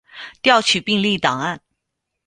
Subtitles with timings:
[0.41, 1.61] 调取病历档案